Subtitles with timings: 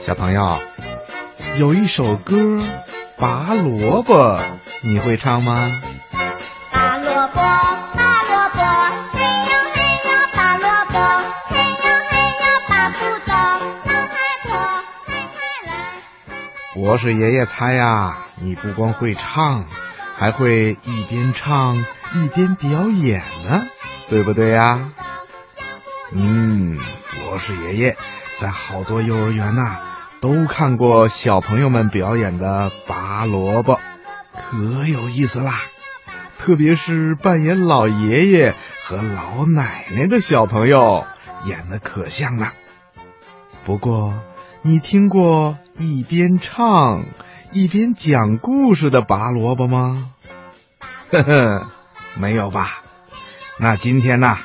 [0.00, 0.58] 小朋友，
[1.58, 2.36] 有一首歌
[3.18, 4.38] 《拔萝卜》，
[4.82, 5.70] 你会唱吗？
[6.72, 8.60] 拔萝卜，拔萝卜，
[9.12, 10.98] 嘿呦嘿呦拔萝卜，
[11.48, 13.34] 嘿呦嘿呦拔不动，
[13.84, 14.50] 老太婆
[15.04, 15.72] 快快来。
[16.74, 19.66] 博士爷爷猜呀，你不光会唱，
[20.16, 21.76] 还会一边唱
[22.14, 23.66] 一边表演呢，
[24.08, 24.92] 对不对呀？
[26.12, 26.78] 嗯，
[27.14, 27.96] 博士爷爷
[28.34, 29.76] 在好多幼儿园呐、
[30.20, 33.80] 都看过小朋友们表演的拔萝卜，
[34.34, 35.62] 可有意思啦！
[36.38, 41.06] 特别是扮演老爷爷和老奶奶的小朋友，
[41.46, 42.52] 演的可像了。
[43.64, 44.20] 不过，
[44.60, 47.06] 你听过一边唱
[47.50, 50.10] 一边讲故事的拔萝卜吗？
[51.10, 51.66] 呵呵，
[52.14, 52.82] 没有吧？
[53.58, 54.36] 那今天呢，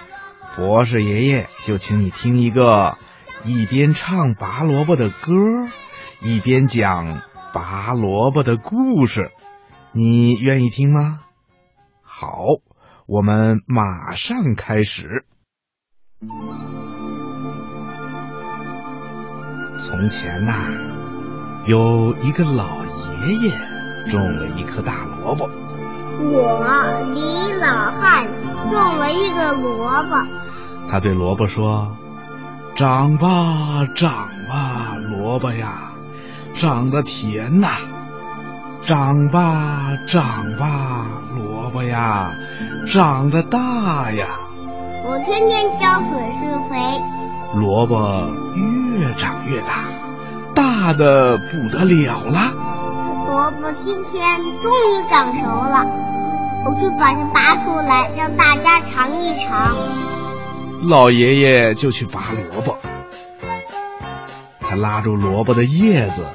[0.56, 2.98] 博士爷爷就请你听一个
[3.46, 5.32] 一边唱拔萝卜的歌，
[6.22, 7.22] 一边讲
[7.54, 9.32] 拔萝卜的故事，
[9.94, 11.22] 你愿意听吗？
[12.02, 12.30] 好，
[13.08, 15.26] 我们马上开始。
[19.78, 20.54] 从前呐、
[21.68, 23.52] 有一个老爷爷
[24.10, 25.48] 种了一颗大萝卜，
[26.20, 28.26] 我李老汉
[28.72, 30.26] 种了一个萝卜，
[30.90, 31.96] 他对萝卜说
[32.76, 35.94] ：“长吧，长吧，萝卜呀，
[36.54, 37.70] 长得甜呐！
[38.86, 41.06] 长吧，长吧，
[41.38, 42.34] 萝卜呀，
[42.92, 44.28] 长得大呀！
[45.06, 47.02] 我天天浇水施肥，
[47.54, 48.30] 萝卜
[49.00, 49.86] 越长越大，
[50.54, 52.40] 大的不得了了。
[53.26, 55.86] 萝卜今天终于长熟了，
[56.66, 59.74] 我去把它拔出来，让大家尝一尝。
[60.84, 62.78] 老爷爷就去拔萝卜，
[64.60, 66.28] 他拉住萝卜的叶子，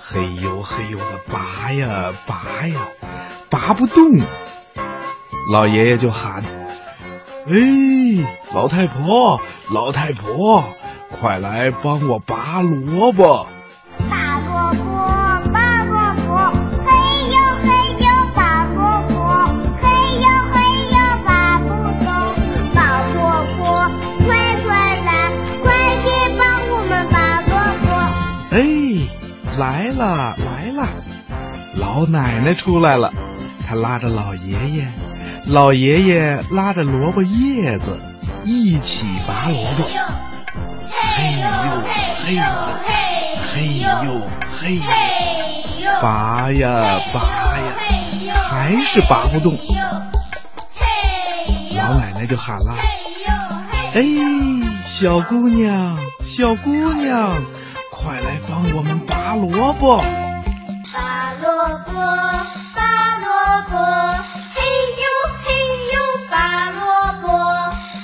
[0.00, 2.88] 嘿呦嘿呦的拔呀拔呀，
[3.48, 4.20] 拔不动。
[5.50, 6.42] 老爷爷就喊
[7.46, 9.40] ：“哎，老太婆，
[9.70, 10.64] 老太婆，
[11.10, 13.46] 快来帮我拔萝卜！”
[29.62, 30.88] 来了来了，
[31.76, 33.12] 老奶奶出来了，
[33.64, 34.88] 她拉着老爷爷，
[35.46, 38.00] 老爷爷拉着萝卜叶子，
[38.42, 39.84] 一起拔萝卜。
[40.90, 41.46] 嘿呦
[42.24, 42.42] 嘿呦
[43.54, 43.88] 嘿呦
[44.58, 44.82] 嘿呦，
[46.02, 47.20] 拔呀拔
[47.56, 49.56] 呀，还是拔不动。
[51.76, 52.74] 老奶奶就喊了
[53.94, 54.02] ：“哎，
[54.82, 57.44] 小姑娘，小姑娘，
[58.02, 60.02] 快来帮我们拔萝卜！”
[60.92, 61.50] 拔萝
[61.86, 61.92] 卜，
[62.74, 62.80] 拔
[63.22, 63.30] 萝
[63.70, 63.76] 卜，
[64.54, 64.60] 嘿
[65.02, 65.04] 呦
[65.44, 65.46] 嘿
[65.92, 65.94] 呦
[66.30, 66.34] 拔
[66.70, 66.82] 萝
[67.22, 67.26] 卜，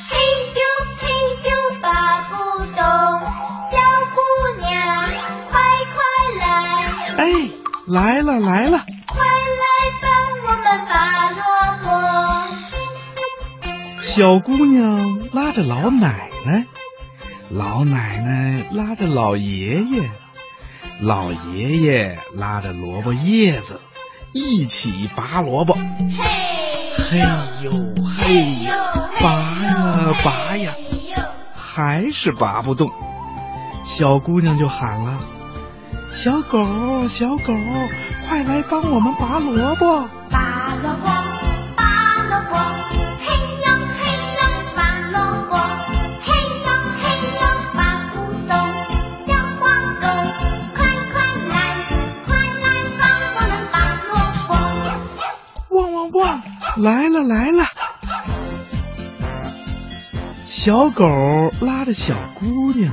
[0.09, 0.15] 嘿
[0.55, 0.61] 呦
[1.01, 1.03] 嘿
[1.51, 1.51] 呦
[1.83, 1.87] 拔
[2.31, 2.81] 不动。
[3.71, 3.75] 小
[4.15, 4.17] 姑
[4.61, 4.71] 娘，
[5.51, 5.53] 快
[5.95, 5.97] 快
[6.39, 6.43] 来，
[7.19, 7.23] 哎，
[7.87, 8.75] 来了来了，
[9.07, 9.17] 快
[9.61, 9.65] 来
[10.01, 10.07] 帮
[10.47, 10.93] 我们拔
[11.31, 11.41] 萝
[11.83, 11.87] 卜。
[14.01, 16.67] 小姑娘拉着老奶奶，
[17.51, 20.11] 老奶奶拉着老爷爷，
[21.01, 23.81] 老爷爷拉着萝卜叶子，
[24.35, 25.73] 一起拔萝卜。
[25.75, 27.19] 嘿
[27.65, 27.71] 呦
[28.05, 28.71] 嘿呦，
[29.23, 29.31] 拔
[29.65, 30.73] 呀拔呀，
[31.55, 32.91] 还是拔不动。
[33.83, 35.19] 小姑娘就喊了
[36.13, 37.55] ：“小狗，小狗，
[38.29, 41.09] 快来帮我们拔萝卜！”拔萝卜，
[41.77, 42.59] 拔萝卜，
[56.78, 57.65] 来了来了！
[60.44, 61.05] 小狗
[61.61, 62.93] 拉着小姑娘，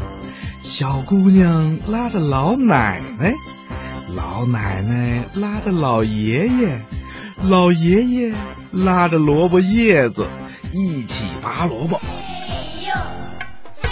[0.63, 3.36] 小姑娘拉着老奶奶，
[4.10, 6.81] 老奶奶拉着老爷爷，
[7.44, 8.33] 老爷爷
[8.71, 10.30] 拉着萝卜叶子，
[10.71, 12.01] 一起拔萝卜。
[12.01, 12.94] 嘿呦
[13.83, 13.89] 嘿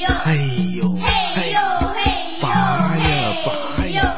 [0.00, 0.36] 呦，嘿
[0.76, 1.60] 呦嘿呦
[1.94, 2.00] 嘿
[2.40, 4.14] 呦，拔呀拔呀，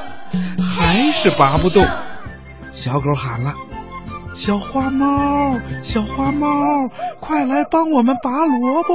[0.63, 1.85] 还是拔不动。
[2.73, 3.55] 小狗喊了
[4.35, 6.91] ：“小花猫，小花猫，
[7.21, 8.95] 快来帮我们拔萝卜！”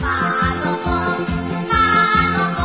[0.00, 0.08] 拔
[0.64, 0.90] 萝卜，
[1.68, 1.74] 拔
[2.32, 2.60] 萝卜，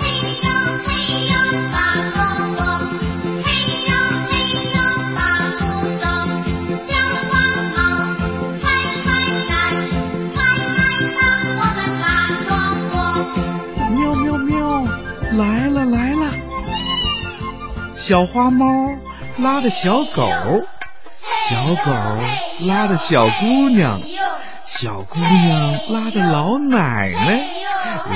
[0.00, 0.02] 嘿
[0.42, 0.46] 呦
[0.86, 0.88] 嘿
[1.26, 1.34] 呦
[1.72, 1.76] 拔
[2.14, 2.18] 萝
[2.56, 2.60] 卜，
[3.44, 3.46] 嘿
[3.86, 3.92] 呦
[4.28, 4.32] 嘿
[4.72, 4.76] 呦
[5.14, 5.18] 拔
[5.58, 5.62] 不
[6.00, 6.04] 动。
[6.88, 6.90] 小
[7.28, 7.30] 花
[7.76, 7.78] 猫，
[8.62, 8.64] 快
[9.04, 9.06] 快
[9.46, 9.54] 来，
[10.34, 10.36] 快
[10.74, 10.80] 来
[11.16, 11.20] 帮
[11.60, 12.04] 我们拔
[12.48, 12.50] 萝
[12.90, 12.94] 卜。
[13.94, 14.56] 喵喵喵，
[15.32, 15.38] 来
[15.68, 15.76] 了
[17.94, 18.64] 小花猫
[19.38, 20.22] 拉着小狗，
[21.48, 21.92] 小狗
[22.66, 24.00] 拉着小姑娘，
[24.64, 27.40] 小姑娘拉着老奶奶，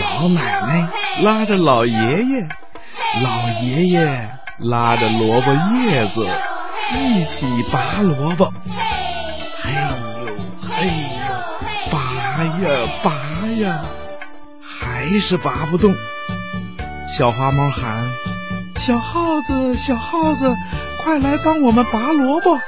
[0.01, 0.89] 老奶奶
[1.23, 2.49] 拉着老爷爷，
[3.23, 6.27] 老爷爷拉着萝卜叶子，
[6.99, 8.53] 一起拔萝卜。
[9.63, 9.79] 嘿呦
[10.61, 13.13] 嘿呦，拔呀拔
[13.61, 13.81] 呀，
[14.61, 15.95] 还是拔不动。
[17.09, 18.11] 小花猫喊
[18.75, 20.53] ：“小耗子，小耗子，
[21.05, 22.59] 快来帮我们拔萝卜！”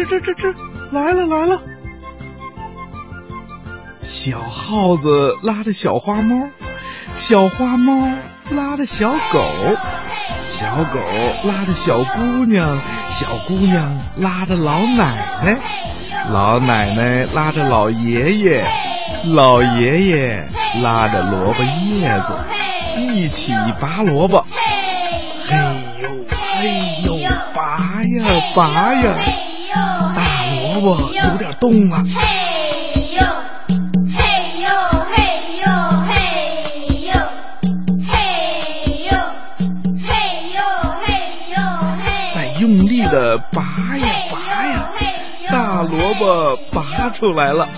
[0.00, 0.54] 吱吱吱吱，
[0.92, 1.60] 来了来了！
[4.02, 6.48] 小耗子拉着小花猫，
[7.14, 8.08] 小花猫
[8.50, 9.44] 拉着小狗，
[10.42, 11.00] 小狗
[11.44, 12.80] 拉着小姑娘，
[13.10, 15.58] 小姑娘拉着老奶奶，
[16.30, 18.64] 老奶奶拉着老爷爷，
[19.34, 20.48] 老爷爷
[20.82, 22.38] 拉着萝卜叶子，
[22.96, 24.46] 一起拔萝卜。
[25.42, 25.56] 嘿
[26.02, 26.70] 呦嘿
[27.04, 27.18] 呦，
[27.54, 28.24] 拔呀
[28.56, 29.14] 拔呀，
[30.80, 32.02] 大萝卜有点动了。
[32.04, 32.14] 嘿
[33.12, 33.20] 呦，
[34.08, 34.18] 嘿
[34.62, 34.68] 呦
[35.12, 35.14] 嘿
[35.60, 35.66] 呦
[36.08, 36.10] 嘿
[37.04, 37.12] 呦，
[38.08, 38.12] 嘿
[39.04, 39.12] 呦，
[40.06, 40.10] 嘿
[40.54, 40.58] 呦
[41.04, 41.06] 嘿
[41.50, 41.54] 呦
[42.02, 42.08] 嘿。
[42.34, 43.60] 再用力的拔
[43.98, 44.34] 呀拔
[44.66, 44.88] 呀，
[45.50, 47.68] 大萝卜拔出来了。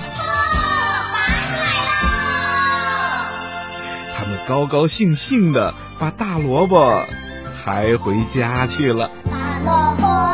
[4.17, 7.05] 他们高高兴兴的把大萝卜
[7.65, 9.11] 抬回家去了。
[9.25, 10.32] 大萝卜，